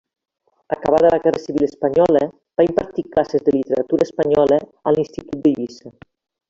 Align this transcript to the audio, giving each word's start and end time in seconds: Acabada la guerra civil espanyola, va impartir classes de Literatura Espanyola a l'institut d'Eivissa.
Acabada 0.67 1.09
la 1.11 1.19
guerra 1.23 1.43
civil 1.43 1.65
espanyola, 1.67 2.23
va 2.61 2.67
impartir 2.69 3.07
classes 3.11 3.45
de 3.45 3.55
Literatura 3.59 4.09
Espanyola 4.09 4.61
a 4.85 4.97
l'institut 4.99 5.45
d'Eivissa. 5.47 5.99